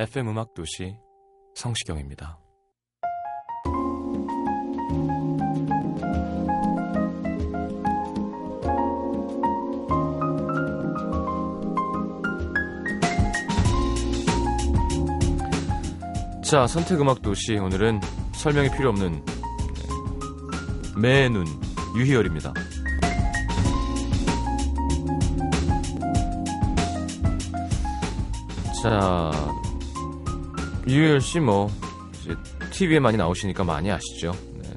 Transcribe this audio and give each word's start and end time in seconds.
FM 0.00 0.28
음악 0.28 0.54
도시 0.54 0.96
성시경입니다. 1.54 2.38
자, 16.42 16.66
선택 16.66 16.98
음악 16.98 17.20
도시 17.20 17.58
오늘은 17.58 18.00
설명이 18.32 18.70
필요 18.70 18.88
없는 18.88 19.22
매눈 20.96 21.44
유희열입니다. 21.94 22.54
자, 28.82 29.59
유희열 30.90 31.20
씨 31.20 31.40
뭐, 31.40 31.68
이제 32.20 32.34
TV에 32.72 32.98
많이 33.00 33.16
나오시니까 33.16 33.64
많이 33.64 33.90
아시죠? 33.90 34.32
네. 34.54 34.70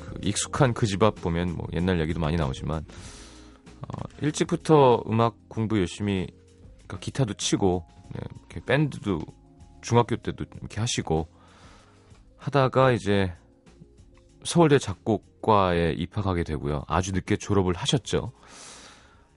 그 0.00 0.18
익숙한 0.22 0.74
그 0.74 0.86
집 0.86 1.02
앞 1.02 1.14
보면 1.16 1.54
뭐 1.56 1.66
옛날 1.72 2.00
얘기도 2.00 2.20
많이 2.20 2.36
나오지만, 2.36 2.84
어, 3.82 4.02
일찍부터 4.20 5.02
음악 5.08 5.36
공부 5.48 5.78
열심히, 5.78 6.26
그러니까 6.86 6.98
기타도 7.00 7.34
치고, 7.34 7.86
네, 8.14 8.20
이렇게 8.38 8.60
밴드도 8.64 9.20
중학교 9.82 10.16
때도 10.16 10.44
이렇게 10.60 10.80
하시고, 10.80 11.28
하다가 12.36 12.92
이제 12.92 13.32
서울대 14.44 14.78
작곡과에 14.78 15.92
입학하게 15.92 16.44
되고요. 16.44 16.84
아주 16.86 17.12
늦게 17.12 17.36
졸업을 17.36 17.74
하셨죠. 17.74 18.32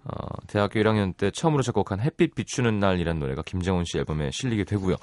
어, 0.04 0.12
대학교 0.48 0.80
1학년 0.82 1.16
때 1.16 1.32
처음으로 1.32 1.64
작곡한 1.64 2.00
햇빛 2.02 2.36
비추는 2.36 2.80
날이라는 2.80 3.20
노래가 3.20 3.42
김정훈 3.44 3.86
씨 3.86 3.98
앨범에 3.98 4.32
실리게 4.32 4.64
되고요. 4.66 4.96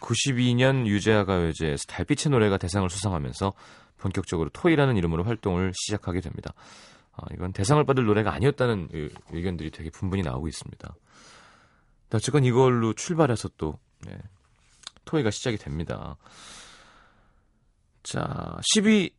92년 0.00 0.86
유재하 0.86 1.24
가요제에서 1.24 1.84
달빛의 1.86 2.30
노래가 2.30 2.56
대상을 2.58 2.88
수상하면서 2.88 3.52
본격적으로 3.98 4.48
토이라는 4.50 4.96
이름으로 4.96 5.24
활동을 5.24 5.72
시작하게 5.74 6.20
됩니다. 6.20 6.54
아, 7.12 7.22
이건 7.34 7.52
대상을 7.52 7.82
받을 7.84 8.04
노래가 8.04 8.32
아니었다는 8.32 8.88
의- 8.92 9.10
의견들이 9.32 9.70
되게 9.70 9.90
분분히 9.90 10.22
나오고 10.22 10.46
있습니다. 10.48 10.94
어쨌건 12.14 12.44
이걸로 12.44 12.92
출발해서 12.94 13.50
또 13.56 13.78
네, 14.06 14.16
토이가 15.04 15.30
시작이 15.30 15.56
됩니다. 15.56 16.16
자, 18.02 18.56
10위 18.74 19.12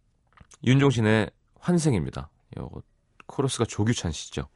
윤종신의 0.66 1.30
환생입니다. 1.60 2.30
요거 2.58 2.82
코러스가 3.28 3.66
조규찬 3.66 4.12
씨죠. 4.12 4.48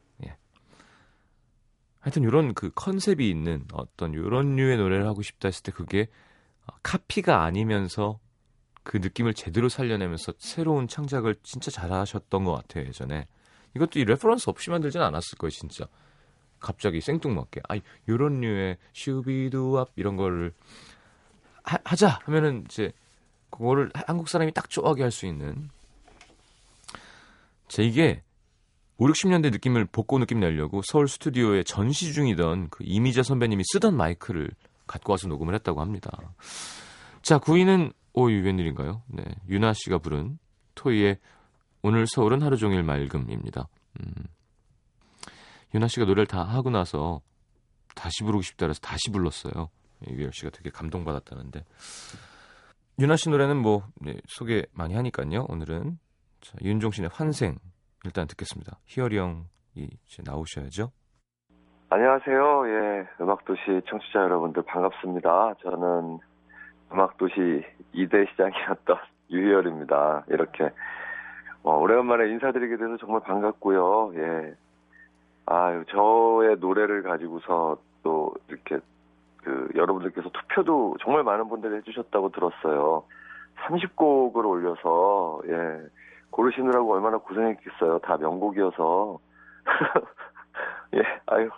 예. 2.04 2.10
하여튼 2.10 2.24
이런 2.24 2.54
그 2.54 2.70
컨셉이 2.76 3.30
있는 3.30 3.66
어떤 3.74 4.14
이런 4.14 4.56
류의 4.56 4.78
노래를 4.78 5.08
하고 5.08 5.22
싶다 5.22 5.48
했을 5.48 5.64
때 5.64 5.72
그게 5.72 6.10
어, 6.68 6.74
카피가 6.84 7.44
아니면서 7.44 8.20
그 8.84 8.98
느낌을 8.98 9.34
제대로 9.34 9.70
살려내면서 9.70 10.34
새로운 10.38 10.88
창작을 10.88 11.36
진짜 11.44 11.72
잘하셨던 11.72 12.44
것 12.44 12.54
같아요 12.54 12.86
예전에. 12.86 13.28
이것도 13.76 14.00
이 14.00 14.06
reference 14.06 14.50
없이 14.50 14.70
만들진 14.70 15.02
않았을 15.02 15.38
거예요 15.38 15.52
진짜. 15.52 15.86
갑자기 16.60 17.02
생뚱맞게. 17.02 17.62
아 17.70 17.76
이런 18.08 18.42
류의 18.42 18.78
슈비두압 18.94 19.92
이런 19.96 20.16
거를 20.16 20.54
하, 21.64 21.78
하자 21.84 22.20
하면은 22.26 22.64
이제 22.66 22.92
그거를 23.50 23.92
한국 23.94 24.28
사람이 24.30 24.52
딱 24.54 24.70
좋아하게 24.70 25.04
할 25.04 25.12
수 25.12 25.26
있는. 25.26 25.70
자 27.68 27.82
이게 27.82 28.22
5, 29.04 29.08
60년대 29.08 29.52
느낌을 29.52 29.86
복고 29.86 30.18
느낌 30.20 30.40
내려고 30.40 30.82
서울 30.86 31.10
스튜디오에 31.10 31.64
전시 31.64 32.14
중이던 32.14 32.70
그 32.70 32.86
이미자 32.88 33.22
선배님이 33.24 33.62
쓰던 33.74 33.98
마이크를 33.98 34.50
갖고 34.88 35.12
와서 35.12 35.28
녹음을 35.28 35.54
했다고 35.56 35.82
합니다. 35.82 36.10
자, 37.22 37.38
9위는 37.38 37.94
오, 38.14 38.30
이 38.30 38.36
웬일인가요? 38.40 39.02
네, 39.08 39.24
유나 39.50 39.74
씨가 39.74 39.98
부른 39.98 40.40
토이의 40.76 41.18
오늘 41.82 42.08
서울은 42.08 42.42
하루 42.42 42.56
종일 42.56 42.82
맑음입니다. 42.84 43.68
음. 44.00 44.14
유나 45.74 45.90
씨가 45.90 46.06
노래를 46.06 46.26
다 46.26 46.44
하고 46.44 46.70
나서 46.70 47.20
다시 47.96 48.24
부르고 48.24 48.42
싶다 48.42 48.68
그래서 48.68 48.80
다시 48.80 49.12
불렀어요. 49.12 49.70
이규열 50.08 50.32
씨가 50.34 50.52
되게 50.52 50.70
감동받았다는데. 50.70 51.66
유나 53.00 53.18
씨 53.18 53.30
노래는 53.30 53.58
뭐 53.58 53.86
네, 53.96 54.16
소개 54.28 54.66
많이 54.72 54.94
하니까요. 54.94 55.46
오늘은 55.50 56.00
자, 56.40 56.54
윤종신의 56.62 57.10
환생 57.12 57.58
일단 58.04 58.28
듣겠습니다. 58.28 58.78
희열이 58.86 59.18
형이 59.18 59.88
이제 60.06 60.24
나오셔야죠. 60.26 60.92
안녕하세요. 61.90 62.68
예, 62.68 63.08
음악도시 63.22 63.82
청취자 63.88 64.20
여러분들 64.20 64.64
반갑습니다. 64.64 65.56
저는 65.62 66.20
음악도시 66.92 67.64
2대 67.94 68.30
시장이었던 68.32 68.98
유희열입니다. 69.30 70.26
이렇게 70.30 70.72
어, 71.64 71.78
오래간만에 71.78 72.30
인사드리게 72.30 72.78
돼서 72.78 72.98
정말 72.98 73.22
반갑고요. 73.22 74.14
예, 74.16 74.56
아, 75.46 75.84
저의 75.90 76.58
노래를 76.58 77.04
가지고서 77.04 77.78
또 78.04 78.34
이렇게 78.50 78.80
그 79.38 79.70
여러분들께서 79.76 80.30
투표도 80.30 80.98
정말 81.02 81.24
많은 81.24 81.48
분들이 81.48 81.76
해주셨다고 81.78 82.30
들었어요. 82.30 83.04
30곡을 83.68 84.46
올려서 84.46 85.42
예, 85.48 85.88
고르시느라고 86.34 86.94
얼마나 86.94 87.18
고생했겠어요. 87.18 88.00
다 88.00 88.18
명곡이어서 88.18 89.20
예, 90.96 91.04
아유. 91.28 91.50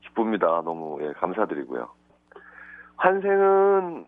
기쁩니다. 0.00 0.46
너무 0.64 0.98
예, 1.02 1.12
감사드리고요. 1.12 1.88
환생은 2.96 4.06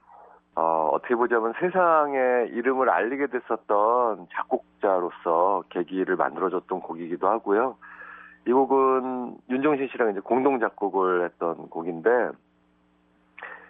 어, 0.56 0.90
어떻게 0.92 1.14
보자면 1.14 1.52
세상에 1.60 2.46
이름을 2.50 2.88
알리게 2.88 3.26
됐었던 3.28 4.26
작곡자로서 4.32 5.64
계기를 5.68 6.16
만들어줬던 6.16 6.80
곡이기도 6.80 7.28
하고요. 7.28 7.76
이 8.46 8.52
곡은 8.52 9.36
윤종신 9.50 9.88
씨랑 9.88 10.10
이제 10.10 10.20
공동 10.20 10.58
작곡을 10.58 11.26
했던 11.26 11.68
곡인데 11.68 12.30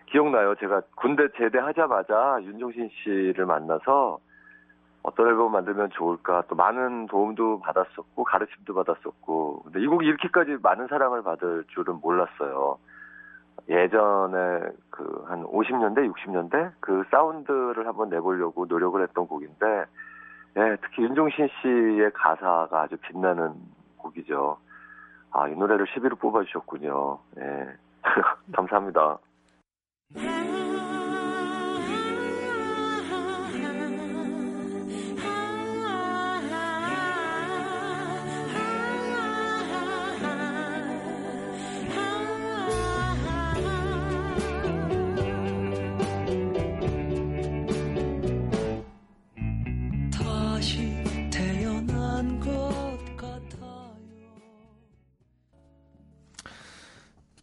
기억나요. 0.06 0.54
제가 0.54 0.82
군대 0.96 1.28
제대하자마자 1.36 2.38
윤종신 2.42 2.88
씨를 3.02 3.44
만나서 3.44 4.20
어떤 5.08 5.28
앨범 5.28 5.52
만들면 5.52 5.90
좋을까 5.90 6.44
또 6.48 6.54
많은 6.54 7.06
도움도 7.06 7.60
받았었고 7.60 8.24
가르침도 8.24 8.74
받았었고 8.74 9.62
근데 9.64 9.80
이 9.80 9.86
곡이 9.86 10.06
이렇게까지 10.06 10.58
많은 10.62 10.86
사랑을 10.88 11.22
받을 11.22 11.64
줄은 11.68 12.00
몰랐어요. 12.00 12.78
예전에 13.68 14.70
그 14.90 15.08
한 15.28 15.44
50년대, 15.44 16.10
60년대 16.12 16.72
그 16.80 17.04
사운드를 17.10 17.86
한번 17.86 18.08
내보려고 18.08 18.64
노력을 18.66 19.00
했던 19.02 19.26
곡인데 19.26 19.84
예, 20.56 20.76
특히 20.82 21.02
윤종신 21.02 21.48
씨의 21.60 22.10
가사가 22.14 22.82
아주 22.82 22.96
빛나는 22.96 23.54
곡이죠. 23.98 24.58
아, 25.30 25.46
이 25.48 25.54
노래를 25.54 25.86
10위로 25.86 26.18
뽑아주셨군요. 26.18 27.18
예. 27.38 27.66
감사합니다. 28.56 29.18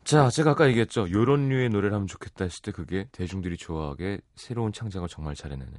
자, 0.05 0.29
제가 0.29 0.51
아까 0.51 0.67
얘기했죠. 0.67 1.09
요런 1.09 1.49
류의 1.49 1.69
노래를 1.69 1.95
하면 1.95 2.05
좋겠다 2.05 2.45
했을 2.45 2.61
때 2.61 2.71
그게 2.71 3.07
대중들이 3.11 3.57
좋아하게 3.57 4.19
새로운 4.35 4.71
창작을 4.71 5.07
정말 5.07 5.33
잘해내는. 5.33 5.73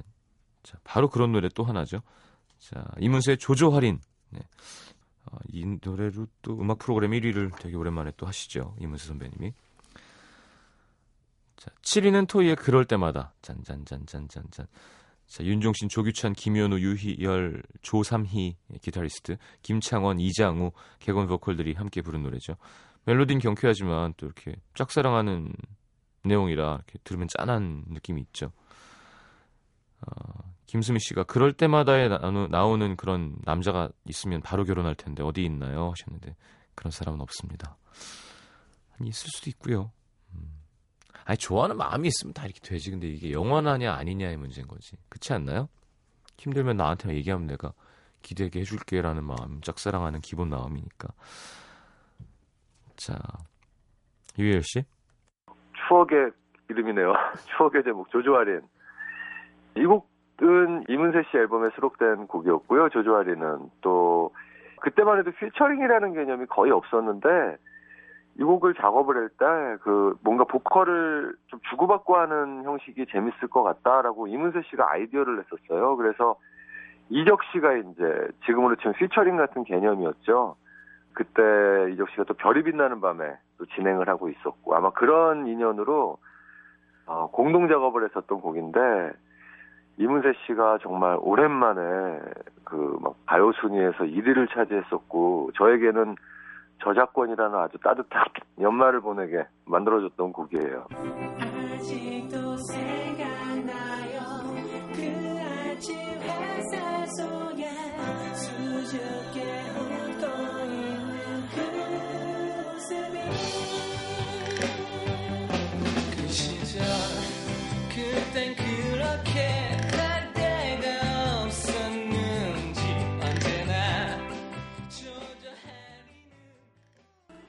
자, 0.63 0.77
바로 0.83 1.07
그런 1.07 1.31
노래 1.31 1.47
또 1.55 1.63
하나죠. 1.63 2.01
자, 2.59 2.85
이문세의 2.99 3.37
조조 3.37 3.71
할인. 3.71 4.01
네. 4.31 4.41
어, 5.31 5.37
이 5.47 5.77
노래로 5.81 6.27
또 6.41 6.59
음악 6.59 6.79
프로그램 6.79 7.11
1위를 7.11 7.57
되게 7.57 7.77
오랜만에 7.77 8.11
또 8.17 8.27
하시죠. 8.27 8.75
이문세 8.81 9.07
선배님이. 9.07 9.53
자, 11.55 11.71
7위는 11.81 12.27
토이의 12.27 12.57
그럴 12.57 12.83
때마다. 12.83 13.33
짠짠짠짠짠짠. 13.41 14.67
자, 15.27 15.43
윤종신, 15.43 15.87
조규찬, 15.87 16.33
김현우, 16.33 16.79
유희열, 16.79 17.63
조삼희 17.81 18.57
기타리스트, 18.81 19.37
김창원, 19.61 20.19
이장우, 20.19 20.71
개건 20.99 21.27
보컬들이 21.27 21.73
함께 21.73 22.01
부른 22.01 22.23
노래죠. 22.23 22.55
멜로디는 23.07 23.39
경쾌하지만 23.39 24.13
또 24.17 24.25
이렇게 24.25 24.55
짝사랑하는 24.75 25.53
내용이라 26.23 26.75
이렇게 26.75 26.99
들으면 27.05 27.29
짠한 27.29 27.85
느낌이 27.87 28.21
있죠. 28.21 28.51
어, 30.01 30.53
김수미 30.65 30.99
씨가 30.99 31.23
그럴 31.23 31.53
때마다에 31.53 32.09
나 32.09 32.65
오는 32.65 32.97
그런 32.97 33.37
남자가 33.45 33.89
있으면 34.05 34.41
바로 34.41 34.65
결혼할 34.65 34.93
텐데 34.95 35.23
어디 35.23 35.45
있나요? 35.45 35.91
하셨는데 35.91 36.35
그런 36.75 36.91
사람은 36.91 37.21
없습니다. 37.21 37.77
아니 38.99 39.09
있을 39.09 39.29
수도 39.29 39.49
있고요. 39.51 39.91
음. 40.35 40.59
아니 41.23 41.37
좋아하는 41.37 41.77
마음이 41.77 42.09
있으면 42.09 42.33
다 42.33 42.43
이렇게 42.43 42.59
되지. 42.59 42.91
근데 42.91 43.07
이게 43.07 43.31
영원하냐 43.31 43.93
아니냐의 43.93 44.35
문제인 44.35 44.67
거지. 44.67 44.97
그렇지 45.07 45.31
않나요? 45.31 45.69
힘들면 46.39 46.75
나한테 46.75 47.15
얘기하면 47.15 47.47
내가 47.47 47.71
기대게 48.21 48.59
해줄게라는 48.59 49.23
마음, 49.23 49.61
짝사랑하는 49.61 50.19
기본 50.19 50.49
마음이니까. 50.49 51.07
자, 52.97 53.15
유혜열 54.37 54.61
씨. 54.63 54.83
추억의 55.87 56.31
이름이네요. 56.69 57.13
추억의 57.57 57.83
제목 57.83 58.09
조조아린. 58.09 58.61
이 59.75 59.85
곡은 59.85 60.85
이문세 60.89 61.23
씨 61.31 61.37
앨범에 61.37 61.69
수록된 61.75 62.27
곡이었고요. 62.27 62.89
조조아린은 62.89 63.69
또 63.81 64.31
그때만 64.81 65.19
해도 65.19 65.31
피처링이라는 65.31 66.13
개념이 66.13 66.45
거의 66.47 66.71
없었는데 66.71 67.57
이 68.39 68.43
곡을 68.43 68.75
작업을 68.75 69.15
할 69.15 69.29
때 69.29 69.77
그 69.81 70.15
뭔가 70.23 70.43
보컬을 70.43 71.35
좀 71.47 71.59
주고받고 71.69 72.15
하는 72.17 72.63
형식이 72.63 73.05
재밌을 73.11 73.47
것 73.47 73.63
같다라고 73.63 74.27
이문세 74.27 74.61
씨가 74.69 74.91
아이디어를 74.91 75.37
냈었어요. 75.37 75.95
그래서 75.97 76.35
이적 77.09 77.39
씨가 77.51 77.73
이제 77.77 78.27
지금으로 78.45 78.75
치면 78.75 78.93
피처링 78.95 79.37
같은 79.37 79.63
개념이었죠. 79.63 80.55
그때 81.17 81.41
이적 81.93 82.11
씨가 82.11 82.25
또 82.25 82.35
별이 82.35 82.61
빛나는 82.61 83.01
밤에 83.01 83.35
또 83.57 83.65
진행을 83.65 84.07
하고 84.07 84.29
있었고 84.29 84.75
아마 84.75 84.91
그런 84.91 85.47
인연으로 85.47 86.19
어, 87.07 87.29
공동 87.31 87.67
작업을 87.67 88.07
했었던 88.07 88.39
곡인데 88.39 88.79
이문세 89.97 90.33
씨가 90.45 90.77
정말 90.83 91.17
오랜만에 91.19 92.19
그 92.63 92.97
막 93.01 93.15
가요 93.25 93.51
순위에서 93.53 94.03
1위를 94.03 94.53
차지했었고 94.53 95.51
저에게는 95.55 96.15
저작권이라는 96.83 97.57
아주 97.57 97.79
따뜻한 97.79 98.23
연말을 98.61 99.01
보내게 99.01 99.47
만들어줬던 99.65 100.33
곡이에요. 100.33 100.85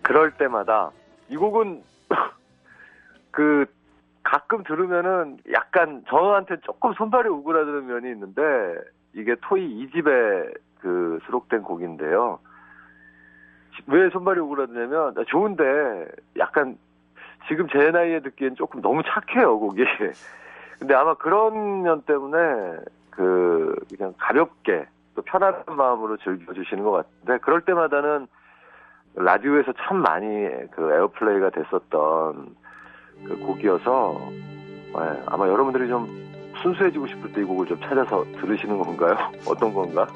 그럴 0.09 0.31
때마다 0.33 0.91
이 1.29 1.37
곡은 1.37 1.83
그 3.31 3.67
가끔 4.23 4.65
들으면은 4.65 5.37
약간 5.53 6.03
저한테 6.09 6.57
조금 6.63 6.95
손발이 6.95 7.29
우그라드는 7.29 7.87
면이 7.87 8.11
있는데 8.13 8.43
이게 9.13 9.37
토이 9.43 9.87
2집에 9.87 10.59
그 10.81 11.19
수록된 11.27 11.63
곡인데요. 11.63 12.41
왜 13.87 14.09
손발이 14.09 14.41
오그라드냐면 14.41 15.15
좋은데 15.29 15.65
약간 16.39 16.79
지금 17.47 17.69
제 17.69 17.91
나이에 17.91 18.21
듣기엔 18.21 18.55
조금 18.55 18.81
너무 18.81 19.03
착해요 19.03 19.59
곡이. 19.59 19.85
근데 20.79 20.95
아마 20.95 21.15
그런 21.15 21.83
면 21.83 22.03
때문에 22.03 22.39
그 23.11 23.75
그냥 23.97 24.15
가볍게 24.19 24.87
또 25.15 25.23
편안한 25.23 25.65
마음으로 25.67 26.17
즐겨주시는 26.19 26.85
것 26.85 26.93
같은데 26.93 27.39
그럴 27.39 27.61
때마다는 27.63 28.29
라디오에서 29.15 29.73
참 29.79 29.99
많이 29.99 30.27
그 30.71 30.93
에어플레이가 30.93 31.51
됐었던 31.51 32.55
그 33.27 33.39
곡이어서 33.41 34.21
네, 34.31 35.23
아마 35.27 35.49
여러분들이 35.49 35.89
좀 35.89 36.07
순수해지고 36.63 37.07
싶을 37.09 37.33
때 37.33 37.41
이 37.41 37.45
곡을 37.45 37.67
좀 37.67 37.81
찾아서 37.81 38.25
들으시는 38.41 38.79
건가요? 38.79 39.17
어떤 39.47 39.73
건가? 39.73 40.07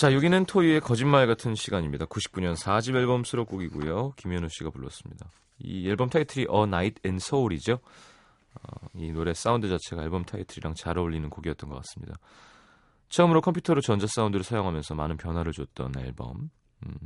자, 0.00 0.14
여기는 0.14 0.46
토이의 0.46 0.80
거짓말 0.80 1.26
같은 1.26 1.54
시간입니다. 1.54 2.06
99년 2.06 2.54
4집 2.54 2.96
앨범 2.96 3.22
수록곡이고요. 3.22 4.12
김연우 4.16 4.48
씨가 4.48 4.70
불렀습니다. 4.70 5.26
이 5.58 5.86
앨범 5.90 6.08
타이틀이 6.08 6.46
A 6.50 6.62
Night 6.62 7.02
in 7.04 7.16
Soul이죠. 7.16 7.74
어, 7.74 8.86
이 8.94 9.12
노래 9.12 9.34
사운드 9.34 9.68
자체가 9.68 10.02
앨범 10.02 10.24
타이틀이랑 10.24 10.72
잘 10.74 10.96
어울리는 10.96 11.28
곡이었던 11.28 11.68
것 11.68 11.76
같습니다. 11.76 12.14
처음으로 13.10 13.42
컴퓨터로 13.42 13.82
전자 13.82 14.06
사운드를 14.06 14.42
사용하면서 14.42 14.94
많은 14.94 15.18
변화를 15.18 15.52
줬던 15.52 15.92
앨범. 15.98 16.48
음, 16.86 16.96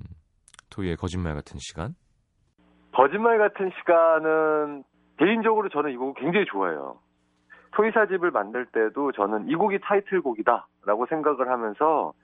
토이의 0.71 0.95
거짓말 0.95 1.35
같은 1.35 1.59
시간. 1.59 1.97
거짓말 2.95 3.39
같은 3.39 3.73
시간은 3.81 4.85
개인적으로 5.19 5.69
저는 5.69 5.91
이 5.91 5.97
곡을 5.97 6.15
굉장히 6.15 6.47
좋아해요. 6.47 7.01
토이 7.73 7.91
사집을 7.91 8.31
만들 8.31 8.67
때도 8.67 9.11
저는 9.11 9.49
이 9.49 9.57
곡이 9.57 9.81
타이틀곡이다라고 9.83 11.07
생각을 11.07 11.51
하면서 11.51 12.15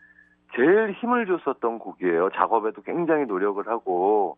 제일 0.57 0.93
힘을 0.93 1.27
줬었던 1.27 1.79
곡이에요. 1.79 2.31
작업에도 2.31 2.83
굉장히 2.83 3.25
노력을 3.27 3.67
하고 3.69 4.37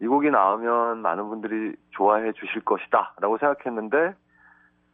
이 0.00 0.06
곡이 0.06 0.30
나오면 0.30 0.98
많은 1.02 1.28
분들이 1.28 1.74
좋아해 1.90 2.32
주실 2.32 2.64
것이다 2.64 3.14
라고 3.20 3.36
생각했는데 3.38 4.14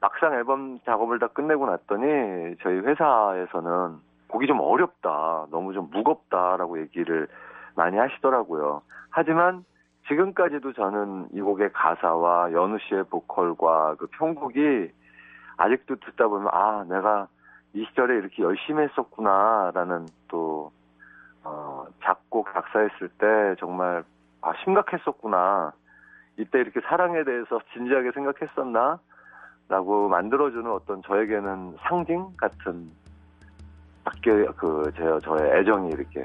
막상 0.00 0.34
앨범 0.34 0.80
작업을 0.84 1.18
다 1.18 1.28
끝내고 1.28 1.66
났더니 1.66 2.56
저희 2.62 2.78
회사에서는 2.78 3.98
곡이 4.28 4.46
좀 4.46 4.60
어렵다, 4.60 5.46
너무 5.50 5.72
좀 5.72 5.88
무겁다라고 5.92 6.80
얘기를 6.80 7.28
많이 7.76 7.96
하시더라고요. 7.96 8.82
하지만 9.10 9.64
지금까지도 10.08 10.72
저는 10.72 11.28
이 11.32 11.40
곡의 11.40 11.72
가사와 11.72 12.52
연우 12.52 12.78
씨의 12.78 13.04
보컬과 13.04 13.96
그 13.98 14.06
편곡이 14.08 14.90
아직도 15.56 15.96
듣다 15.96 16.28
보면 16.28 16.48
아 16.52 16.84
내가 16.88 17.28
이 17.76 17.85
시절에 17.90 18.16
이렇게 18.16 18.42
열심히 18.42 18.85
했었구나라는 18.85 20.06
또 20.28 20.73
어, 21.45 21.85
작곡 22.02 22.47
작사했을 22.54 23.11
때 23.18 23.54
정말 23.61 24.02
아 24.40 24.52
심각했었구나 24.64 25.73
이때 26.38 26.59
이렇게 26.59 26.80
사랑에 26.88 27.23
대해서 27.23 27.61
진지하게 27.75 28.12
생각했었나 28.12 28.99
라고 29.68 30.09
만들어주는 30.09 30.71
어떤 30.71 31.02
저에게는 31.02 31.76
상징 31.87 32.35
같은 32.38 32.90
밖에 34.04 34.30
그 34.56 34.90
제 34.97 35.02
저의 35.23 35.59
애정이 35.61 35.90
이렇게 35.90 36.25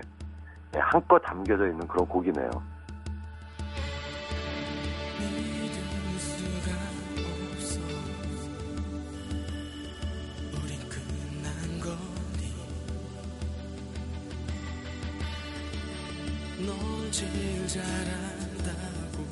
한껏 0.74 1.22
담겨져 1.22 1.68
있는 1.68 1.86
그런 1.86 2.08
곡이네요. 2.08 2.50
제일 17.12 17.68
잘한다고 17.68 19.26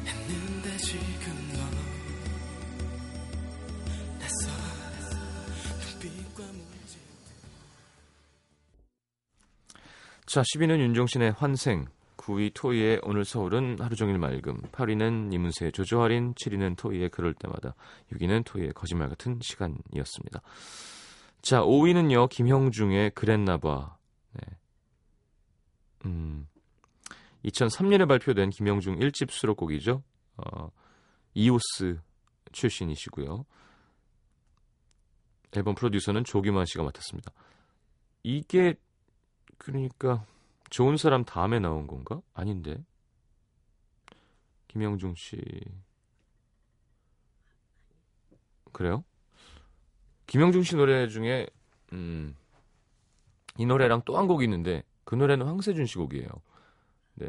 생각했는데 0.00 0.76
지금 0.78 1.32
넌 1.52 1.70
낯선 4.18 4.50
눈빛과 5.80 6.42
문제. 6.42 6.98
자 10.26 10.42
10위는 10.42 10.80
윤종신의 10.80 11.32
환생. 11.38 11.86
9위 12.16 12.50
토이의 12.52 13.00
오늘 13.04 13.24
서울은 13.24 13.76
하루 13.78 13.94
종일 13.94 14.18
맑음. 14.18 14.62
8위는 14.72 15.32
이문세의 15.32 15.70
조조할인 15.70 16.34
7위는 16.34 16.76
토이의 16.76 17.10
그럴 17.10 17.32
때마다 17.34 17.76
6위는 18.12 18.44
토이의 18.44 18.72
거짓말 18.72 19.08
같은 19.08 19.38
시간이었습니다. 19.40 20.40
자 21.42 21.60
5위는요 21.60 22.28
김형중의 22.28 23.10
그랬나봐. 23.10 23.95
네. 26.06 26.12
음, 26.12 26.48
2003년에 27.44 28.08
발표된 28.08 28.50
김형중 28.50 28.98
1집 28.98 29.30
수록곡이죠. 29.30 30.02
어, 30.36 30.70
이오스 31.34 31.98
출신이시고요. 32.52 33.44
앨범 35.52 35.74
프로듀서는 35.74 36.24
조규만 36.24 36.66
씨가 36.66 36.82
맡았습니다. 36.84 37.32
이게 38.22 38.74
그러니까 39.58 40.24
좋은 40.70 40.96
사람 40.96 41.24
다음에 41.24 41.58
나온 41.60 41.86
건가? 41.86 42.20
아닌데. 42.34 42.84
김영중 44.68 45.14
씨. 45.16 45.40
그래요? 48.72 49.04
김영중 50.26 50.62
씨 50.64 50.76
노래 50.76 51.08
중에 51.08 51.46
음, 51.92 52.34
이 53.56 53.64
노래랑 53.64 54.02
또 54.04 54.18
한 54.18 54.26
곡이 54.26 54.44
있는데 54.44 54.82
그 55.06 55.14
노래는 55.14 55.46
황세준 55.46 55.86
씨 55.86 55.96
곡이에요. 55.96 56.28
네. 57.14 57.28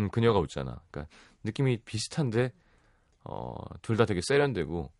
음, 0.00 0.08
그녀가 0.10 0.40
웃잖아. 0.40 0.80
그러니까 0.90 1.14
느낌이 1.44 1.78
비슷한데 1.84 2.52
어, 3.22 3.54
둘 3.82 3.96
다 3.96 4.06
되게 4.06 4.20
세련되고 4.26 4.90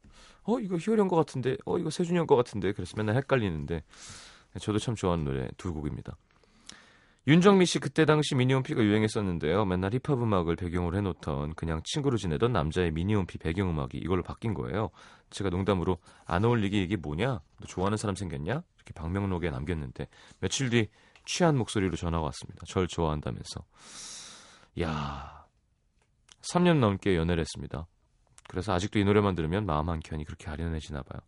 어, 0.45 0.61
이거 0.61 0.77
희열이 0.77 1.01
형것 1.01 1.17
같은데. 1.17 1.57
어, 1.65 1.79
이거 1.79 1.91
세준이 1.91 2.19
형것 2.19 2.37
같은데. 2.37 2.73
그래서 2.73 2.93
맨날 2.97 3.17
헷갈리는데 3.17 3.83
저도 4.61 4.79
참 4.79 4.95
좋아하는 4.95 5.25
노래 5.25 5.49
두 5.57 5.73
곡입니다. 5.73 6.17
윤정미 7.27 7.65
씨 7.65 7.79
그때 7.79 8.05
당시 8.05 8.35
미니홈피가 8.35 8.83
유행했었는데요. 8.83 9.65
맨날 9.65 9.95
힙합 9.95 10.21
음악을 10.21 10.57
배경으로 10.57 10.99
해놓던 10.99 11.55
그냥 11.55 11.81
친구로 11.83 12.19
지내던 12.19 12.53
남자의 12.53 12.91
미니홈피 12.91 13.39
배경음악이 13.39 13.97
이걸로 13.97 14.23
바뀐 14.23 14.53
거예요. 14.53 14.91
제가 15.31 15.49
농담으로 15.49 15.97
안 16.27 16.45
어울리게 16.45 16.83
이게 16.83 16.97
뭐냐? 16.97 17.27
너 17.27 17.67
좋아하는 17.67 17.97
사람 17.97 18.15
생겼냐? 18.15 18.63
이렇게 18.77 18.93
방명록에 18.95 19.49
남겼는데 19.51 20.07
며칠 20.41 20.69
뒤 20.69 20.89
취한 21.25 21.57
목소리로 21.57 21.97
전화가 21.97 22.25
왔습니다. 22.27 22.65
절 22.67 22.87
좋아한다면서. 22.87 23.65
야 24.83 25.47
3년 26.43 26.79
넘게 26.79 27.17
연애를 27.17 27.41
했습니다. 27.41 27.87
그래서 28.49 28.73
아직도 28.73 28.99
이 28.99 29.05
노래만 29.05 29.35
들으면 29.35 29.67
마음 29.67 29.89
한켠이 29.89 30.25
그렇게 30.25 30.51
아련해지나 30.51 31.03
봐요. 31.03 31.21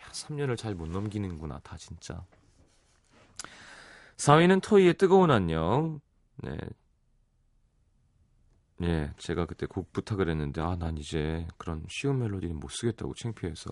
야 0.00 0.10
3년을 0.10 0.56
잘 0.56 0.74
못 0.74 0.88
넘기는구나 0.88 1.60
다 1.60 1.76
진짜. 1.76 2.24
4위는 4.16 4.62
토이의 4.62 4.94
뜨거운 4.94 5.30
안녕. 5.30 6.00
네. 6.36 6.56
예, 8.82 9.12
제가 9.18 9.46
그때 9.46 9.66
곡 9.66 9.92
부탁을 9.92 10.28
했는데, 10.28 10.60
아, 10.60 10.76
난 10.76 10.98
이제 10.98 11.46
그런 11.58 11.84
쉬운 11.88 12.18
멜로디는 12.18 12.58
못 12.58 12.68
쓰겠다고 12.70 13.14
창피해서. 13.14 13.70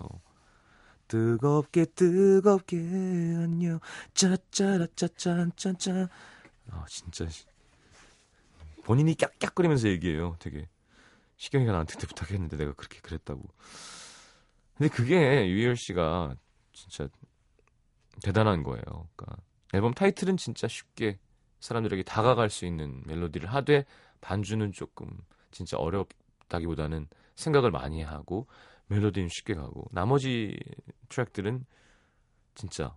뜨겁게, 1.07 1.85
뜨겁게, 1.85 2.77
안녕. 2.77 3.79
짜짜라, 4.13 4.87
짜짠 4.95 5.51
짠짠. 5.55 6.07
아, 6.71 6.85
진짜. 6.87 7.27
본인이 8.83 9.15
깍깍거리면서 9.15 9.87
얘기해요. 9.89 10.35
되게. 10.39 10.67
시경이가 11.37 11.71
나한테 11.71 11.95
그때 11.95 12.07
부탁했는데 12.07 12.57
내가 12.57 12.73
그렇게 12.73 12.99
그랬다고. 13.01 13.43
근데 14.77 14.89
그게 14.93 15.47
유희열 15.47 15.75
씨가 15.75 16.35
진짜 16.71 17.07
대단한 18.23 18.63
거예요. 18.63 18.83
그러니까 19.15 19.37
앨범 19.73 19.93
타이틀은 19.93 20.37
진짜 20.37 20.67
쉽게 20.67 21.19
사람들에게 21.59 22.03
다가갈 22.03 22.49
수 22.49 22.65
있는 22.65 23.01
멜로디를 23.05 23.51
하되 23.53 23.85
반주는 24.21 24.71
조금 24.71 25.07
진짜 25.51 25.77
어렵다기보다는 25.77 27.07
생각을 27.35 27.71
많이 27.71 28.01
하고 28.01 28.47
멜로디는 28.87 29.29
쉽게 29.29 29.55
가고 29.55 29.87
나머지 29.91 30.57
트랙들은 31.09 31.65
진짜 32.55 32.95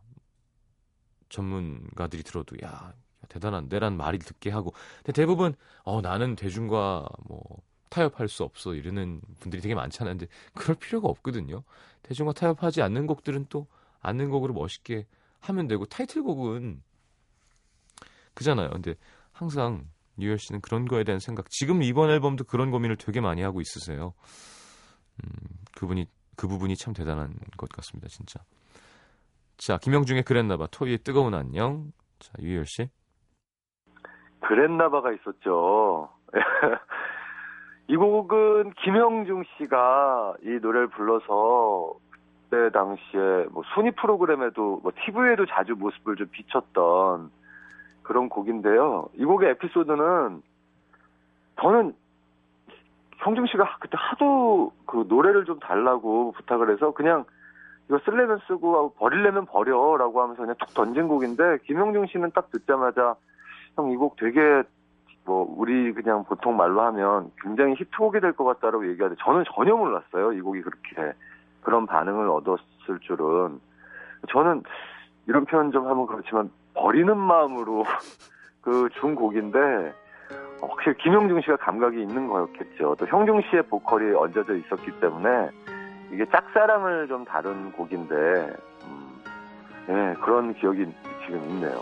전문가들이 1.29 2.23
들어도 2.23 2.57
야 2.63 2.95
대단한데란 3.29 3.97
말이 3.97 4.19
듣게 4.19 4.51
하고 4.51 4.73
근데 4.99 5.13
대부분 5.13 5.55
어 5.83 6.01
나는 6.01 6.37
대중과 6.37 7.09
뭐 7.25 7.43
타협할 7.89 8.29
수 8.29 8.43
없어 8.43 8.75
이러는 8.75 9.21
분들이 9.41 9.63
되게 9.63 9.75
많잖아요 9.75 10.17
근데 10.17 10.33
그럴 10.55 10.77
필요가 10.77 11.09
없거든요 11.09 11.63
대중과 12.03 12.33
타협하지 12.33 12.83
않는 12.83 13.07
곡들은 13.07 13.47
또 13.49 13.67
않는 14.01 14.31
곡으로 14.31 14.55
멋있게 14.55 15.07
하면 15.41 15.67
되고 15.67 15.85
타이틀곡은 15.87 16.83
그잖아요. 18.37 18.71
근데 18.71 18.95
항상 19.33 19.89
뉴열 20.17 20.39
씨는 20.39 20.61
그런 20.61 20.87
거에 20.87 21.05
대한 21.05 21.19
생각. 21.19 21.51
지금 21.51 21.83
이번 21.83 22.11
앨범도 22.11 22.45
그런 22.45 22.71
고민을 22.71 22.97
되게 22.97 23.21
많이 23.21 23.43
하고 23.43 23.61
있으세요. 23.61 24.15
음, 25.25 25.31
그분이 25.77 26.07
그 26.37 26.49
부분이 26.49 26.77
참 26.77 26.93
대단한 26.93 27.35
것 27.57 27.69
같습니다, 27.71 28.09
진짜. 28.09 28.41
자, 29.57 29.79
김영중의 29.79 30.25
그랬나봐. 30.25 30.67
토이의 30.71 30.99
뜨거운 30.99 31.35
안녕. 31.35 31.93
자, 32.19 32.33
유열 32.41 32.67
씨. 32.67 32.89
그랬나봐가 34.41 35.13
있었죠. 35.13 36.11
이 37.89 37.97
곡은 37.97 38.73
김영중 38.83 39.45
씨가 39.57 40.35
이 40.43 40.49
노래를 40.61 40.89
불러서 40.89 41.95
그때 42.51 42.71
당시에 42.71 43.47
뭐 43.51 43.63
순위 43.75 43.91
프로그램에도 43.93 44.81
뭐 44.83 44.93
TV에도 45.05 45.47
자주 45.47 45.75
모습을 45.75 46.17
좀 46.17 46.29
비췄던 46.29 47.31
그런 48.03 48.29
곡인데요. 48.29 49.09
이 49.15 49.25
곡의 49.25 49.51
에피소드는 49.51 50.43
저는 51.61 51.95
형중 53.19 53.47
씨가 53.47 53.79
그때 53.81 53.97
하도 53.99 54.73
그 54.87 55.05
노래를 55.09 55.45
좀 55.45 55.59
달라고 55.59 56.33
부탁을 56.33 56.71
해서 56.71 56.93
그냥 56.93 57.25
이거 57.89 57.99
쓸려면 58.05 58.39
쓰고 58.47 58.95
버릴려면 58.95 59.47
버려라고 59.47 60.23
하면서 60.23 60.43
그냥 60.43 60.57
툭 60.59 60.75
던진 60.75 61.09
곡인데 61.09 61.59
김영중 61.65 62.07
씨는 62.07 62.33
딱 62.35 62.51
듣자마자 62.51 63.15
형 63.77 63.91
이 63.91 63.97
곡 63.97 64.17
되게 64.17 64.63
뭐 65.25 65.47
우리 65.57 65.93
그냥 65.93 66.25
보통 66.25 66.57
말로 66.57 66.81
하면 66.83 67.31
굉장히 67.43 67.75
히트곡이 67.75 68.21
될 68.21 68.33
것 68.33 68.45
같다라고 68.45 68.89
얘기하는데 68.89 69.21
저는 69.25 69.45
전혀 69.55 69.75
몰랐어요. 69.77 70.33
이 70.33 70.41
곡이 70.41 70.63
그렇게 70.63 71.13
그런 71.63 71.87
반응을 71.87 72.29
얻었을 72.29 72.99
줄은 73.01 73.61
저는 74.31 74.63
이런 75.27 75.45
표현 75.45 75.73
좀 75.73 75.87
하면 75.89 76.07
그렇지만 76.07 76.51
버리는 76.75 77.17
마음으로 77.17 77.85
그 78.63 78.89
준 79.01 79.15
곡인데 79.15 79.93
확실히 80.61 80.97
김용중 80.99 81.41
씨가 81.43 81.57
감각이 81.57 82.01
있는 82.01 82.27
거였겠죠. 82.29 82.97
또 82.99 83.07
형중 83.07 83.43
씨의 83.51 83.63
보컬이 83.65 84.15
얹어져 84.15 84.55
있었기 84.55 85.01
때문에 85.01 85.51
이게 86.13 86.25
짝사랑을 86.27 87.09
좀 87.09 87.25
다룬 87.25 87.73
곡인데 87.73 88.15
음, 88.15 89.23
네, 89.87 90.15
그런 90.23 90.55
기억이 90.55 90.87
지금 91.27 91.41
있네요. 91.51 91.81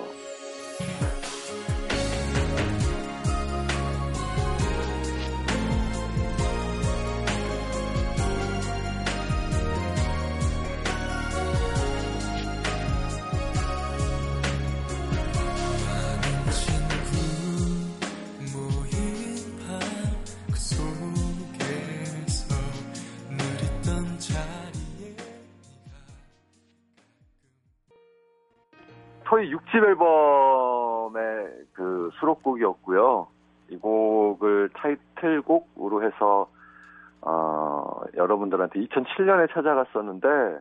토이 29.74 29.80
6집 29.80 29.84
앨범의 29.84 31.48
그 31.72 32.10
수록곡이었고요. 32.20 33.26
이 33.70 33.76
곡을 33.76 34.70
타이틀곡으로 34.74 36.02
해서 36.04 36.48
어, 37.22 38.00
여러분들한테 38.14 38.80
2007년에 38.80 39.52
찾아갔었는데 39.52 40.60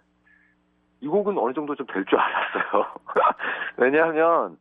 이 1.02 1.08
곡은 1.08 1.38
어느 1.38 1.54
정도 1.54 1.76
좀 1.76 1.86
될 1.88 2.06
줄 2.06 2.18
알았어요. 2.20 2.86
왜냐하면 3.78 4.58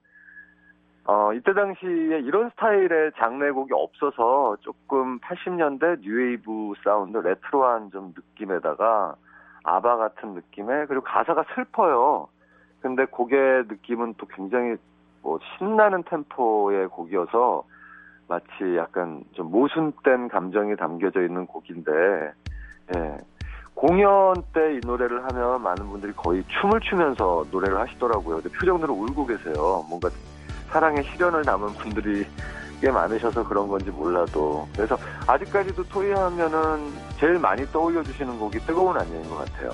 어, 1.04 1.32
이때 1.32 1.52
당시에 1.52 2.20
이런 2.20 2.50
스타일의 2.50 3.12
장르곡이 3.16 3.72
없어서 3.72 4.56
조금 4.60 5.18
80년대 5.20 6.00
뉴웨이브 6.00 6.74
사운드, 6.84 7.16
레트로한 7.18 7.90
좀 7.90 8.12
느낌에다가 8.16 9.14
아바 9.64 9.96
같은 9.96 10.34
느낌에 10.34 10.86
그리고 10.86 11.02
가사가 11.04 11.44
슬퍼요. 11.54 12.28
근데 12.82 13.04
곡의 13.04 13.64
느낌은 13.68 14.14
또 14.18 14.26
굉장히 14.26 14.76
뭐 15.22 15.38
신나는 15.56 16.02
템포의 16.02 16.88
곡이어서 16.88 17.62
마치 18.28 18.46
약간 18.76 19.22
좀 19.32 19.50
모순된 19.50 20.28
감정이 20.28 20.76
담겨져 20.76 21.22
있는 21.22 21.46
곡인데, 21.46 21.90
예. 22.96 23.18
공연 23.74 24.34
때 24.52 24.74
이 24.74 24.80
노래를 24.84 25.24
하면 25.24 25.62
많은 25.62 25.88
분들이 25.88 26.12
거의 26.12 26.44
춤을 26.48 26.80
추면서 26.80 27.44
노래를 27.50 27.78
하시더라고요. 27.78 28.42
근데 28.42 28.50
표정들은 28.58 28.92
울고 28.92 29.26
계세요. 29.26 29.84
뭔가 29.88 30.10
사랑의 30.70 31.04
시련을 31.04 31.42
담은 31.42 31.68
분들이 31.68 32.26
꽤 32.80 32.90
많으셔서 32.90 33.46
그런 33.48 33.68
건지 33.68 33.90
몰라도 33.90 34.66
그래서 34.74 34.96
아직까지도 35.26 35.84
토이 35.84 36.10
하면은 36.10 36.90
제일 37.18 37.38
많이 37.38 37.64
떠올려 37.66 38.02
주시는 38.02 38.38
곡이 38.38 38.58
뜨거운 38.60 38.96
안녕인 38.96 39.28
것 39.30 39.36
같아요. 39.36 39.70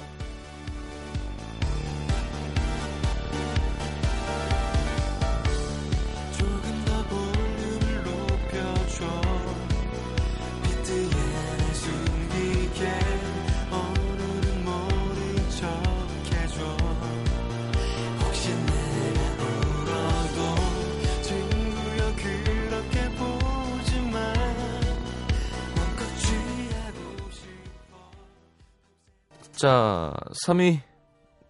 자, 29.58 30.14
3위 30.46 30.80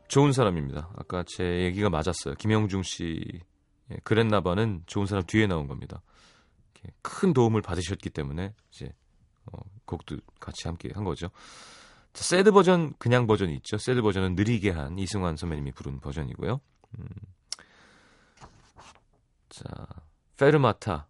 좋은 0.08 0.32
사람입니다. 0.32 0.88
아까 0.96 1.22
제 1.26 1.64
얘기가 1.64 1.90
맞았어요. 1.90 2.36
김영중 2.36 2.82
씨 2.82 3.20
예, 3.90 3.96
그랬나봐는 4.02 4.84
좋은 4.86 5.04
사람 5.04 5.26
뒤에 5.26 5.46
나온 5.46 5.66
겁니다. 5.66 6.00
큰 7.02 7.34
도움을 7.34 7.60
받으셨기 7.60 8.08
때문에 8.08 8.54
이제 8.70 8.90
어, 9.52 9.58
곡도 9.84 10.16
같이 10.40 10.68
함께 10.68 10.88
한 10.94 11.04
거죠. 11.04 11.28
자, 12.14 12.24
새드 12.24 12.50
버전 12.52 12.94
그냥 12.96 13.26
버전이 13.26 13.54
있죠. 13.56 13.76
새드 13.76 14.00
버전은 14.00 14.36
느리게 14.36 14.70
한 14.70 14.98
이승환 14.98 15.36
선배님이 15.36 15.72
부른 15.72 16.00
버전이고요. 16.00 16.62
음. 16.98 17.08
자, 19.50 19.64
페르마타 20.38 21.08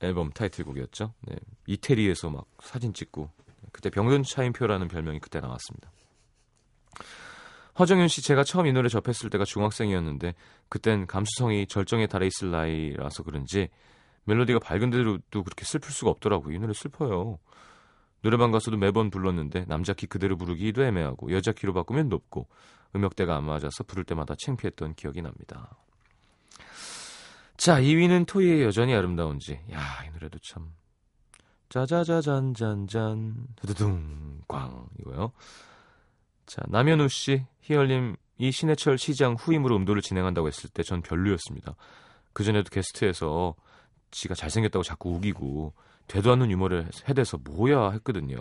앨범 0.00 0.32
타이틀곡이었죠. 0.32 1.14
네, 1.20 1.36
이태리에서 1.68 2.30
막 2.30 2.48
사진 2.60 2.92
찍고 2.92 3.30
그때 3.74 3.90
병든 3.90 4.22
차인표라는 4.22 4.86
별명이 4.86 5.18
그때 5.18 5.40
나왔습니다. 5.40 5.90
허정윤 7.76 8.06
씨 8.06 8.22
제가 8.22 8.44
처음 8.44 8.68
이 8.68 8.72
노래 8.72 8.88
접했을 8.88 9.30
때가 9.30 9.44
중학생이었는데 9.44 10.34
그땐 10.68 11.08
감수성이 11.08 11.66
절정에 11.66 12.06
달해 12.06 12.28
있을 12.28 12.52
나이라서 12.52 13.24
그런지 13.24 13.68
멜로디가 14.26 14.60
밝은데도 14.60 15.18
그렇게 15.42 15.64
슬플 15.64 15.90
수가 15.90 16.10
없더라고요. 16.10 16.54
이 16.54 16.58
노래 16.60 16.72
슬퍼요. 16.72 17.40
노래방 18.22 18.52
가서도 18.52 18.76
매번 18.76 19.10
불렀는데 19.10 19.64
남자 19.66 19.92
키 19.92 20.06
그대로 20.06 20.36
부르기도 20.36 20.84
애매하고 20.84 21.32
여자 21.32 21.50
키로 21.50 21.74
바꾸면 21.74 22.08
높고 22.08 22.46
음역대가 22.94 23.36
안 23.36 23.44
맞아서 23.44 23.82
부를 23.82 24.04
때마다 24.04 24.36
창피했던 24.38 24.94
기억이 24.94 25.20
납니다. 25.20 25.76
자, 27.56 27.80
2위는 27.80 28.26
토이의 28.28 28.62
여전히 28.62 28.94
아름다운지. 28.94 29.60
야, 29.72 30.04
이 30.06 30.10
노래도 30.12 30.38
참 30.38 30.70
짜자자잔잔잔 31.74 33.34
두두둥 33.56 34.42
꽝 34.46 34.86
이거요. 35.00 35.32
자 36.46 36.62
남현우 36.68 37.08
씨 37.08 37.44
희열님 37.62 38.14
이 38.38 38.52
신해철 38.52 38.96
시장 38.96 39.34
후임으로 39.34 39.74
음도를 39.76 40.00
진행한다고 40.00 40.46
했을 40.46 40.70
때 40.70 40.84
전 40.84 41.02
별로였습니다. 41.02 41.74
그 42.32 42.44
전에도 42.44 42.70
게스트에서 42.70 43.56
지가 44.12 44.36
잘생겼다고 44.36 44.84
자꾸 44.84 45.10
우기고 45.14 45.72
되도 46.06 46.30
않는 46.32 46.52
유머를 46.52 46.88
해대서 47.08 47.38
뭐야 47.38 47.90
했거든요. 47.90 48.38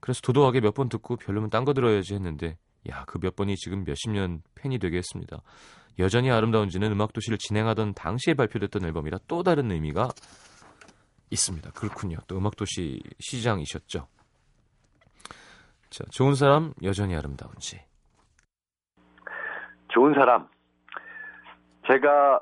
그래서 0.00 0.20
도도하게 0.20 0.60
몇 0.60 0.74
번 0.74 0.90
듣고 0.90 1.16
별로면 1.16 1.48
딴 1.48 1.64
거 1.64 1.72
들어야지 1.72 2.12
했는데 2.12 2.58
야 2.90 3.06
그 3.06 3.18
몇 3.18 3.34
번이 3.34 3.56
지금 3.56 3.84
몇십 3.84 4.10
년 4.10 4.42
팬이 4.56 4.78
되게 4.78 4.98
했습니다. 4.98 5.40
여전히 5.98 6.30
아름다운지는 6.30 6.92
음악도시를 6.92 7.38
진행하던 7.38 7.94
당시에 7.94 8.34
발표됐던 8.34 8.84
앨범이라 8.84 9.20
또 9.26 9.42
다른 9.42 9.70
의미가 9.70 10.10
있습니다. 11.30 11.70
그렇군요. 11.72 12.16
또 12.28 12.36
음악도시 12.38 13.00
시장이셨죠. 13.18 14.06
자, 15.90 16.04
좋은 16.10 16.34
사람 16.34 16.72
여전히 16.82 17.16
아름다운지. 17.16 17.80
좋은 19.88 20.14
사람. 20.14 20.48
제가 21.86 22.40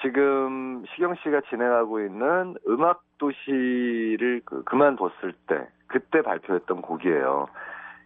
지금 0.00 0.84
시경 0.94 1.14
씨가 1.22 1.42
진행하고 1.48 2.00
있는 2.00 2.56
음악 2.68 3.04
도시를 3.18 4.42
그, 4.44 4.62
그만뒀을 4.64 5.32
때 5.46 5.68
그때 5.86 6.22
발표했던 6.22 6.82
곡이에요. 6.82 7.46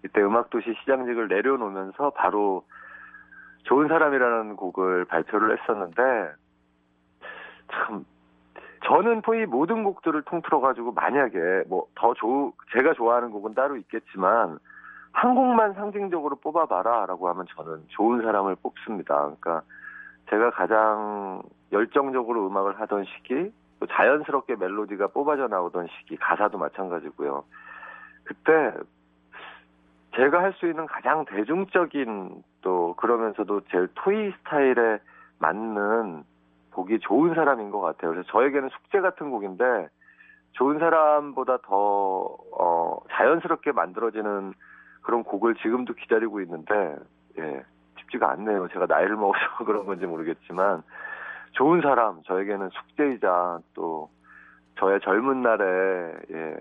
이때 0.04 0.20
음악 0.22 0.50
도시 0.50 0.74
시장직을 0.80 1.28
내려놓으면서 1.28 2.11
바로 2.11 2.64
좋은 3.64 3.88
사람이라는 3.88 4.56
곡을 4.56 5.06
발표를 5.06 5.59
했었는데 5.59 6.02
참 6.02 6.45
저는 8.87 9.22
거의 9.22 9.46
모든 9.46 9.83
곡들을 9.85 10.22
통틀어 10.22 10.61
가지고 10.61 10.92
만약에 10.92 11.64
뭐 11.68 11.87
더 11.96 12.14
좋, 12.14 12.53
제가 12.72 12.92
좋아하는 12.94 13.31
곡은 13.31 13.55
따로 13.55 13.77
있겠지만 13.77 14.59
한 15.12 15.35
곡만 15.35 15.75
상징적으로 15.75 16.37
뽑아봐라라고 16.37 17.29
하면 17.31 17.46
저는 17.57 17.85
좋은 17.88 18.22
사람을 18.22 18.57
뽑습니다. 18.62 19.14
그러니까 19.14 19.62
제가 20.31 20.51
가장 20.51 21.42
열정적으로 21.72 22.46
음악을 22.46 22.79
하던 22.81 23.05
시기, 23.05 23.51
또 23.81 23.87
자연스럽게 23.87 24.57
멜로디가 24.57 25.09
뽑아져 25.09 25.49
나오던 25.49 25.88
시기, 25.99 26.16
가사도 26.16 26.59
마찬가지고요. 26.59 27.44
그때 28.25 28.72
제가 30.14 30.42
할 30.42 30.53
수 30.55 30.66
있는 30.66 30.87
가장 30.87 31.25
대중적인 31.25 32.42
또 32.62 32.94
그러면서도 32.96 33.62
제일 33.70 33.88
토이 33.94 34.33
스타일에 34.33 34.99
맞는 35.38 36.25
곡이 36.77 37.01
좋은 37.01 37.35
사람인 37.35 37.71
것 37.71 37.81
같아요. 37.81 38.12
그래서 38.12 38.29
저에게는 38.31 38.69
숙제 38.69 39.01
같은 39.01 39.31
곡인데 39.31 39.89
좋은 40.53 40.79
사람보다 40.79 41.59
더 41.62 42.37
어, 42.59 42.99
자연스럽게 43.11 43.73
만들어지는 43.73 44.53
그런 45.03 45.25
곡을 45.25 45.55
지금도 45.57 45.95
기다리고 45.95 46.41
있는데 46.43 46.97
예, 47.39 47.65
쉽지가 48.01 48.31
않네요. 48.33 48.69
제가 48.69 48.87
나이를 48.87 49.17
먹어서 49.17 49.41
그런 49.65 49.87
건지 49.87 50.07
모르겠지만 50.07 50.83
좋은 51.53 51.81
사람 51.81 52.23
저에게는 52.25 52.69
숙제이자 52.71 53.61
또 53.75 54.11
저의 54.79 55.01
젊은 55.01 55.43
날에 55.43 55.65
예, 56.31 56.57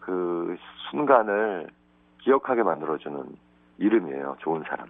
그 0.00 0.56
순간을 0.90 1.68
기억하게 2.20 2.62
만들어주는 2.62 3.36
이름이에요. 3.78 4.36
좋은 4.40 4.62
사람. 4.66 4.88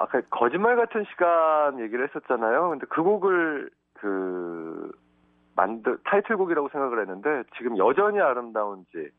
아까 0.00 0.22
거짓말 0.30 0.76
같은 0.76 1.04
시간 1.10 1.78
얘기를 1.78 2.08
했었잖아요. 2.08 2.70
근데 2.70 2.86
그 2.88 3.02
곡을 3.02 3.70
그 3.94 4.90
만들 5.54 5.98
타이틀곡이라고 6.04 6.70
생각을 6.70 7.00
했는데 7.00 7.42
지금 7.58 7.76
여전히 7.76 8.18
아름다운지 8.18 9.10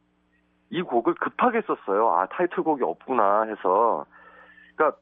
이 0.71 0.81
곡을 0.81 1.13
급하게 1.15 1.61
썼어요. 1.61 2.09
아 2.15 2.25
타이틀곡이 2.25 2.83
없구나 2.83 3.43
해서 3.43 4.05
그러니까 4.75 4.97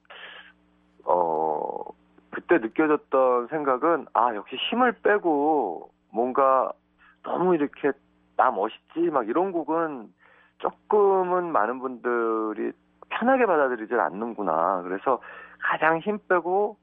어 1.05 1.85
그때 2.31 2.57
느껴졌던 2.57 3.47
생각은 3.47 4.07
아 4.13 4.35
역시 4.35 4.57
힘을 4.69 4.91
빼고 5.01 5.91
뭔가 6.11 6.73
너무 7.23 7.55
이렇게 7.55 7.93
나 8.35 8.51
멋있지 8.51 8.99
막 9.11 9.29
이런 9.29 9.53
곡은 9.53 10.13
조금은 10.57 11.53
많은 11.53 11.79
분들이 11.79 12.73
편하게 13.07 13.45
받아들이질 13.45 13.97
않는구나. 13.97 14.81
그래서 14.83 15.21
가장 15.59 15.99
힘 15.99 16.19
빼고 16.27 16.77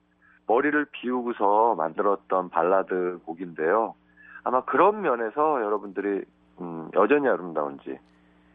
머리를 0.46 0.86
비우고서 0.92 1.74
만들었던 1.76 2.50
발라드 2.50 3.20
곡인데요. 3.24 3.94
아마 4.44 4.64
그런 4.64 5.02
면에서 5.02 5.62
여러분들이 5.62 6.24
음, 6.60 6.90
여전히 6.94 7.28
아름다운지 7.28 7.98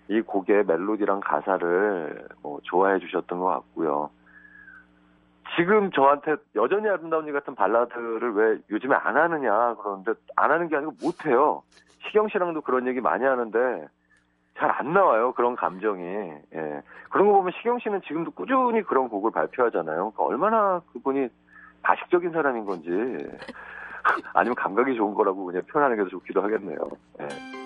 이 0.08 0.22
곡의 0.22 0.66
멜로디랑 0.66 1.20
가사를 1.20 2.28
뭐 2.42 2.60
좋아해 2.64 3.00
주셨던 3.00 3.40
것 3.40 3.46
같고요. 3.46 4.10
지금 5.58 5.92
저한테 5.92 6.38
여전히 6.56 6.88
아름다운지 6.88 7.32
같은 7.34 7.56
발라드를 7.56 8.34
왜 8.34 8.58
요즘에 8.70 8.96
안 8.96 9.18
하느냐 9.18 9.76
그러는데 9.76 10.14
안 10.38 10.52
하는 10.52 10.70
게 10.70 10.78
아니고 10.78 10.94
못 11.02 11.26
해요. 11.26 11.62
시경 12.08 12.30
씨랑도 12.30 12.62
그런 12.62 12.88
얘기 12.88 13.02
많이 13.02 13.26
하는데 13.26 13.88
잘 14.62 14.72
안 14.78 14.94
나와요. 14.94 15.34
그런 15.34 15.56
감정이. 15.56 16.04
예. 16.04 16.82
그런 17.10 17.28
거 17.28 17.34
보면 17.34 17.52
시경 17.58 17.80
씨는 17.80 18.02
지금도 18.04 18.32
꾸준히 18.32 18.84
그런 18.84 19.10
곡을 19.10 19.32
발표하잖아요. 19.32 20.12
그러니까 20.12 20.24
얼마나 20.24 20.82
그분이 20.94 21.28
가식적인 21.82 22.32
사람인 22.32 22.66
건지. 22.66 22.90
아니면 24.34 24.56
감각이 24.56 24.96
좋은 24.96 25.14
거라고 25.16 25.46
그냥 25.46 25.64
표현하는 25.64 25.98
게더 25.98 26.10
좋기도 26.10 26.42
하겠네요. 26.42 26.78
예. 27.22 27.61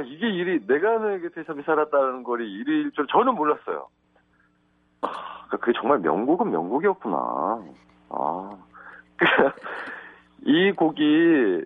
와, 0.00 0.04
이게 0.06 0.28
일이, 0.28 0.66
내가 0.66 0.98
너의 0.98 1.20
곁에 1.20 1.44
잠시 1.44 1.62
살았다는 1.62 2.22
거리 2.22 2.50
일일 2.50 2.90
줄 2.92 3.06
저는 3.06 3.34
몰랐어요. 3.34 3.88
아, 5.02 5.46
그게 5.50 5.72
정말 5.78 5.98
명곡은 5.98 6.50
명곡이었구나. 6.50 7.62
아. 8.10 8.50
이 10.42 10.72
곡이 10.72 11.64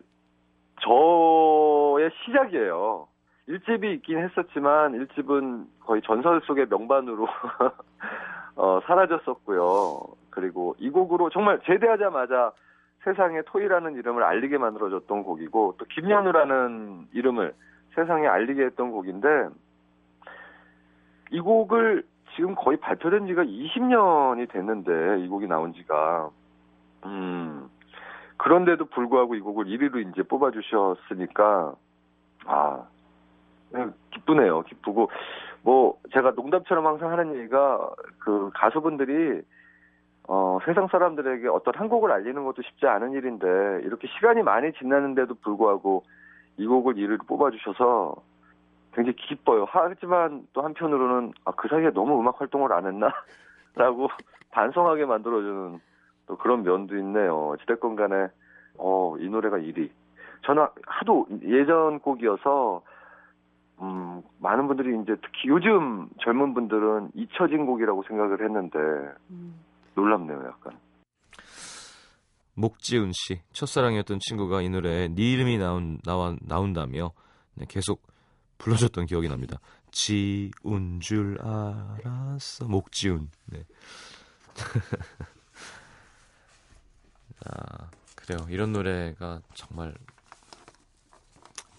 저의 0.82 2.10
시작이에요. 2.24 3.06
일집이 3.46 3.92
있긴 3.94 4.18
했었지만, 4.18 4.94
일집은 4.94 5.66
거의 5.84 6.02
전설 6.02 6.40
속의 6.44 6.66
명반으로, 6.68 7.28
어, 8.56 8.80
사라졌었고요. 8.86 10.00
그리고 10.30 10.74
이 10.78 10.90
곡으로 10.90 11.30
정말 11.30 11.60
제대하자마자 11.64 12.52
세상에 13.04 13.42
토이라는 13.42 13.94
이름을 13.96 14.24
알리게 14.24 14.58
만들어줬던 14.58 15.22
곡이고, 15.22 15.76
또 15.78 15.84
김연우라는 15.84 17.08
이름을 17.12 17.54
세상에 17.94 18.26
알리게 18.26 18.64
했던 18.64 18.90
곡인데 18.90 19.48
이 21.30 21.40
곡을 21.40 22.04
지금 22.36 22.54
거의 22.54 22.78
발표된 22.78 23.26
지가 23.26 23.44
20년이 23.44 24.50
됐는데 24.50 25.20
이 25.20 25.28
곡이 25.28 25.46
나온 25.46 25.72
지가. 25.72 26.30
음 27.06 27.68
그런데도 28.36 28.86
불구하고 28.86 29.34
이 29.34 29.40
곡을 29.40 29.66
1위로 29.66 30.10
이제 30.10 30.22
뽑아 30.22 30.50
주셨으니까 30.50 31.74
아 32.46 32.82
네, 33.70 33.86
기쁘네요. 34.10 34.62
기쁘고 34.62 35.10
뭐 35.62 35.98
제가 36.12 36.32
농담처럼 36.32 36.86
항상 36.86 37.10
하는 37.10 37.34
얘기가 37.36 37.90
그 38.18 38.50
가수분들이 38.54 39.42
어, 40.26 40.58
세상 40.64 40.88
사람들에게 40.88 41.48
어떤 41.48 41.74
한 41.74 41.88
곡을 41.88 42.10
알리는 42.10 42.44
것도 42.44 42.62
쉽지 42.62 42.86
않은 42.86 43.12
일인데 43.12 43.46
이렇게 43.82 44.08
시간이 44.08 44.42
많이 44.42 44.72
지났는데도 44.72 45.34
불구하고 45.42 46.04
이 46.56 46.66
곡을 46.66 46.94
1위로 46.94 47.26
뽑아주셔서 47.26 48.16
굉장히 48.92 49.16
기뻐요. 49.16 49.66
하지만 49.68 50.46
또 50.52 50.62
한편으로는 50.62 51.32
아, 51.44 51.52
그 51.52 51.68
사이에 51.68 51.90
너무 51.90 52.20
음악 52.20 52.40
활동을 52.40 52.72
안 52.72 52.86
했나? 52.86 53.12
라고 53.74 54.08
반성하게 54.52 55.04
만들어주는 55.04 55.80
또 56.26 56.36
그런 56.36 56.62
면도 56.62 56.96
있네요. 56.98 57.48
어찌됐건 57.50 57.96
간에 57.96 58.28
어, 58.78 59.16
이 59.18 59.28
노래가 59.28 59.58
1위. 59.58 59.90
저는 60.42 60.66
하도 60.86 61.26
예전 61.42 61.98
곡이어서 61.98 62.82
음, 63.80 64.22
많은 64.38 64.68
분들이 64.68 64.96
이제 65.00 65.16
특히 65.22 65.48
요즘 65.48 66.08
젊은 66.20 66.54
분들은 66.54 67.10
잊혀진 67.14 67.66
곡이라고 67.66 68.04
생각을 68.04 68.42
했는데 68.42 68.78
놀랍네요, 69.96 70.44
약간. 70.46 70.78
목지은 72.54 73.12
씨 73.12 73.40
첫사랑이었던 73.52 74.20
친구가 74.20 74.62
이 74.62 74.68
노래에 74.68 75.08
네 75.08 75.32
이름이 75.32 75.58
나온 75.58 75.98
나와 76.04 76.36
나온다며 76.40 77.12
네, 77.54 77.66
계속 77.68 78.06
불러줬던 78.58 79.06
기억이 79.06 79.28
납니다. 79.28 79.58
지운 79.90 81.00
줄 81.00 81.38
알았어 81.40 82.66
목지은. 82.66 83.30
네. 83.46 83.64
아 87.44 87.90
그래요. 88.14 88.46
이런 88.48 88.72
노래가 88.72 89.40
정말 89.54 89.94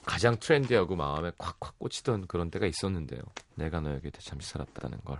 가장 0.05 0.37
트렌디하고 0.39 0.95
마음에 0.95 1.31
콱콱 1.37 1.79
꽂히던 1.79 2.27
그런 2.27 2.51
때가 2.51 2.67
있었는데요. 2.67 3.21
내가 3.55 3.81
너에게 3.81 4.11
잠시 4.19 4.49
살았다는 4.49 4.99
걸. 5.03 5.19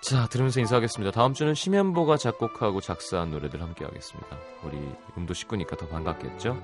자, 0.00 0.26
들으면서 0.28 0.60
인사하겠습니다. 0.60 1.10
다음 1.10 1.34
주는 1.34 1.54
심현보가 1.54 2.16
작곡하고 2.16 2.80
작사한 2.80 3.30
노래들 3.30 3.60
함께 3.60 3.84
하겠습니다. 3.84 4.38
우리 4.62 4.78
음도 5.16 5.34
식구니까 5.34 5.76
더 5.76 5.88
반갑겠죠? 5.88 6.56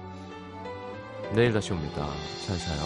내일 1.35 1.53
다시 1.53 1.73
옵니다. 1.73 2.09
잘 2.47 2.57
자요. 2.59 2.81